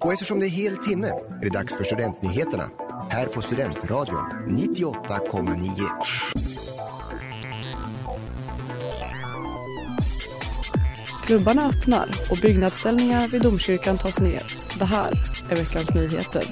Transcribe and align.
Och 0.00 0.12
eftersom 0.12 0.40
det 0.40 0.46
är 0.46 0.50
hel 0.50 0.76
timme 0.76 1.08
är 1.08 1.42
det 1.42 1.48
dags 1.48 1.74
för 1.74 1.84
Studentnyheterna 1.84 2.70
här 3.10 3.26
på 3.26 3.42
Studentradion 3.42 4.24
98,9. 4.48 5.68
Klubbarna 11.24 11.68
öppnar 11.68 12.08
och 12.30 12.38
byggnadsställningar 12.42 13.28
vid 13.28 13.42
domkyrkan 13.42 13.96
tas 13.96 14.20
ner. 14.20 14.42
Det 14.78 14.84
här 14.84 15.12
är 15.50 15.56
veckans 15.56 15.94
nyheter. 15.94 16.44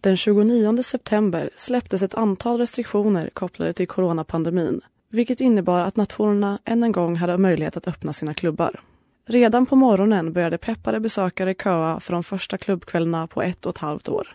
Den 0.00 0.16
29 0.16 0.82
september 0.82 1.50
släpptes 1.56 2.02
ett 2.02 2.14
antal 2.14 2.58
restriktioner 2.58 3.30
kopplade 3.32 3.72
till 3.72 3.88
coronapandemin 3.88 4.80
vilket 5.10 5.40
innebar 5.40 5.80
att 5.80 5.96
nationerna 5.96 6.58
än 6.64 6.82
en 6.82 6.92
gång 6.92 7.16
hade 7.16 7.38
möjlighet 7.38 7.76
att 7.76 7.88
öppna 7.88 8.12
sina 8.12 8.34
klubbar. 8.34 8.80
Redan 9.28 9.66
på 9.66 9.76
morgonen 9.76 10.32
började 10.32 10.58
peppade 10.58 11.00
besökare 11.00 11.54
köa 11.54 12.00
för 12.00 12.12
de 12.12 12.22
första 12.22 12.58
klubbkvällarna 12.58 13.26
på 13.26 13.42
ett 13.42 13.66
och 13.66 13.70
ett 13.70 13.78
halvt 13.78 14.08
år. 14.08 14.28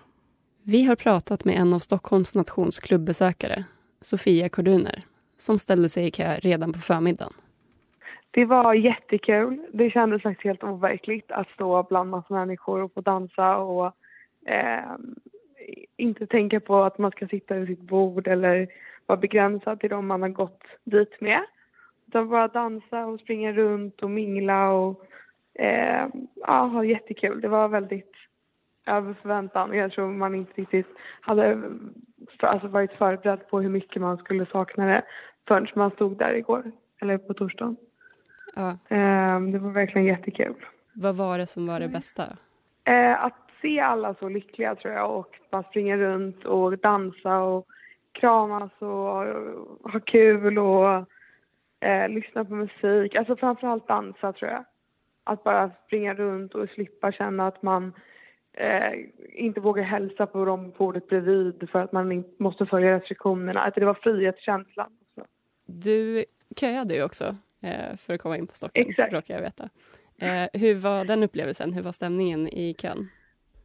Vi 0.64 0.84
har 0.84 0.96
pratat 0.96 1.46
med 1.46 1.56
en 1.56 1.74
av 1.74 1.80
Stockholms 1.80 2.36
nations 2.36 2.80
klubbbesökare, 2.80 3.64
Sofia 4.02 4.50
Korduner, 4.50 5.04
som 5.38 5.60
ställde 5.60 5.90
sig 5.90 6.08
i 6.08 6.12
kö 6.12 6.40
redan 6.40 6.74
på 6.74 6.80
förmiddagen. 6.80 7.34
Det 8.32 8.46
var 8.46 8.74
jättekul. 8.74 9.66
Det 9.74 9.90
kändes 9.90 10.22
faktiskt 10.22 10.46
helt 10.46 10.64
overkligt 10.64 11.32
att 11.32 11.50
stå 11.50 11.84
bland 11.84 12.10
massa 12.10 12.34
människor 12.34 12.82
och 12.82 12.94
få 12.94 13.02
dansa 13.02 13.58
och 13.58 13.86
eh, 14.46 14.92
inte 15.98 16.28
tänka 16.28 16.60
på 16.60 16.84
att 16.84 16.98
man 16.98 17.12
ska 17.12 17.28
sitta 17.28 17.56
vid 17.56 17.68
sitt 17.68 17.82
bord 17.82 18.28
eller 18.28 18.68
vara 19.06 19.20
begränsad 19.20 19.80
till 19.80 19.90
dem 19.90 20.08
man 20.08 20.22
har 20.22 20.30
gått 20.30 20.64
dit 20.84 21.22
med. 21.22 21.42
Utan 22.08 22.30
bara 22.30 22.48
dansa 22.48 23.06
och 23.06 23.20
springa 23.20 23.52
runt 23.52 24.02
och 24.02 24.10
mingla 24.10 24.70
och 24.70 25.06
eh, 25.54 26.08
ja, 26.36 26.66
ha 26.66 26.84
jättekul. 26.84 27.42
Det 27.42 27.48
var 27.48 27.68
väldigt 27.68 28.12
över 28.86 29.14
förväntan 29.22 29.74
jag 29.74 29.92
tror 29.92 30.08
man 30.08 30.36
inte 30.36 30.62
riktigt 30.62 30.88
hade 31.22 31.62
alltså, 32.40 32.68
varit 32.68 32.92
förberedd 32.92 33.48
på 33.50 33.62
hur 33.62 33.70
mycket 33.70 34.02
man 34.02 34.18
skulle 34.18 34.46
sakna 34.46 34.86
det 34.86 35.04
förrän 35.48 35.68
man 35.76 35.92
stod 35.92 36.18
där 36.18 36.34
igår, 36.34 36.72
eller 37.02 37.18
på 37.18 37.34
torsdagen. 37.34 37.78
Ja. 38.56 38.70
Eh, 38.70 39.40
det 39.40 39.60
var 39.60 39.72
verkligen 39.72 40.08
jättekul. 40.08 40.56
Vad 40.94 41.16
var 41.16 41.38
det 41.38 41.48
som 41.48 41.68
var 41.68 41.80
det 41.80 41.88
bästa? 41.88 42.24
Eh, 42.84 43.24
att 43.24 43.45
se 43.66 43.80
alla 43.80 44.16
så 44.20 44.30
lyckliga 44.30 44.76
tror 44.76 44.94
jag 44.94 45.20
och 45.20 45.36
bara 45.52 45.64
springa 45.64 45.98
runt 45.98 46.46
och 46.46 46.78
dansa 46.78 47.38
och 47.40 47.68
kramas 48.12 48.72
och 48.80 48.88
ha 49.92 50.00
kul 50.06 50.58
och 50.58 51.06
eh, 51.80 52.10
lyssna 52.10 52.46
på 52.46 52.56
musik. 52.56 53.16
Alltså 53.16 53.36
framförallt 53.36 53.88
dansa 53.88 54.34
tror 54.34 54.52
jag. 54.52 54.66
Att 55.24 55.44
bara 55.44 55.72
springa 55.86 56.14
runt 56.14 56.56
och 56.56 56.70
slippa 56.70 57.12
känna 57.12 57.48
att 57.48 57.64
man 57.64 57.94
eh, 58.54 58.94
inte 59.34 59.60
vågar 59.60 59.84
hälsa 59.84 60.26
på 60.26 60.46
dem 60.46 60.72
på 60.72 60.78
bordet 60.78 61.08
bredvid 61.08 61.70
för 61.72 61.80
att 61.80 61.92
man 61.92 62.24
måste 62.38 62.66
följa 62.66 62.96
restriktionerna. 62.96 63.62
Att 63.62 63.76
det 63.76 63.86
var 63.86 63.94
frihetskänslan. 63.94 64.92
Du 65.66 66.26
köade 66.60 66.96
ju 66.96 67.04
också 67.04 67.36
eh, 67.62 67.98
för 67.98 68.14
att 68.14 68.22
komma 68.22 68.38
in 68.38 68.48
på 68.48 68.56
Stockholm, 68.56 68.90
Exakt. 68.90 69.14
råkar 69.14 69.34
jag 69.34 69.42
veta. 69.42 69.70
Eh, 70.18 70.62
hur 70.62 70.76
var 70.76 71.06
den 71.06 71.24
upplevelsen? 71.24 71.74
Hur 71.74 71.82
var 71.82 71.92
stämningen 71.92 72.48
i 72.48 72.74
kön? 72.74 73.10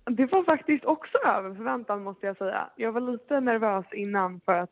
Det 0.05 0.27
var 0.27 0.43
faktiskt 0.43 0.85
också 0.85 1.19
över 1.19 1.55
förväntan 1.55 2.03
måste 2.03 2.27
jag 2.27 2.37
säga. 2.37 2.71
Jag 2.77 2.93
var 2.93 3.01
lite 3.01 3.41
nervös 3.41 3.87
innan 3.93 4.41
för 4.45 4.53
att 4.53 4.71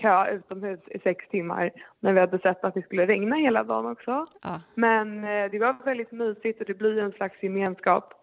köa 0.00 0.30
utomhus 0.30 0.80
i 0.86 0.98
sex 0.98 1.28
timmar 1.28 1.70
när 2.00 2.12
vi 2.12 2.20
hade 2.20 2.38
sett 2.38 2.64
att 2.64 2.74
det 2.74 2.82
skulle 2.82 3.06
regna 3.06 3.36
hela 3.36 3.64
dagen 3.64 3.86
också. 3.86 4.26
Ah. 4.40 4.58
Men 4.74 5.24
eh, 5.24 5.50
det 5.50 5.58
var 5.58 5.84
väldigt 5.84 6.12
mysigt 6.12 6.60
och 6.60 6.66
det 6.66 6.74
blir 6.74 6.98
en 6.98 7.12
slags 7.12 7.42
gemenskap. 7.42 8.14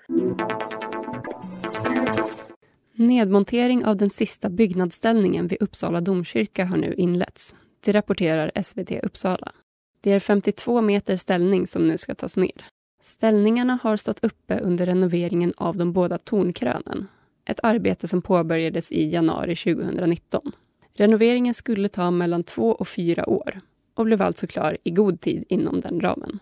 Nedmontering 2.96 3.86
av 3.86 3.98
den 3.98 4.10
sista 4.10 4.50
byggnadsställningen 4.50 5.48
vid 5.48 5.62
Uppsala 5.62 6.02
domkyrka 6.02 6.66
har 6.66 6.78
nu 6.78 6.94
inletts. 6.94 7.56
Det 7.86 7.92
rapporterar 7.92 8.52
SVT 8.64 9.04
Uppsala. 9.04 9.52
Det 10.02 10.14
är 10.14 10.20
52 10.20 10.82
meter 10.82 11.16
ställning 11.16 11.68
som 11.68 11.88
nu 11.88 11.98
ska 11.98 12.16
tas 12.16 12.38
ner. 12.38 12.77
Ställningarna 13.08 13.80
har 13.84 13.98
stått 13.98 14.24
uppe 14.24 14.60
under 14.60 14.86
renoveringen 14.86 15.54
av 15.58 15.78
de 15.78 15.94
båda 15.94 16.18
tornkrönen. 16.18 17.08
Ett 17.46 17.60
arbete 17.64 18.08
som 18.08 18.22
påbörjades 18.22 18.92
i 18.92 19.10
januari 19.10 19.56
2019. 19.56 20.52
Renoveringen 20.94 21.54
skulle 21.54 21.90
ta 21.90 22.12
mellan 22.12 22.44
två 22.44 22.72
och 22.72 22.88
fyra 22.88 23.30
år 23.30 23.62
och 23.94 24.06
blev 24.06 24.22
alltså 24.22 24.48
klar 24.48 24.78
i 24.84 24.92
god 24.92 25.22
tid 25.22 25.44
inom 25.50 25.82
den 25.82 26.02
ramen. 26.02 26.40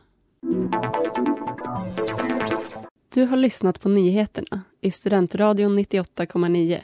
Du 3.13 3.25
har 3.25 3.37
lyssnat 3.37 3.81
på 3.81 3.89
nyheterna 3.89 4.61
i 4.81 4.91
Studentradion 4.91 5.79
98,9. 5.79 6.79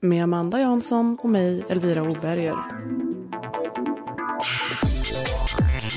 Med 0.00 0.24
Amanda 0.24 0.60
Jansson 0.60 1.18
och 1.22 1.30
mig, 1.30 1.64
Elvira 1.68 2.02
Oberger. 2.02 2.56
Thank 5.74 5.94